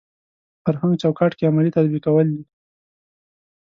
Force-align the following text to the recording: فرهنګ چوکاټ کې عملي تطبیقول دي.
فرهنګ 0.63 0.93
چوکاټ 1.01 1.31
کې 1.37 1.49
عملي 1.49 1.71
تطبیقول 1.77 2.27
دي. 2.35 2.43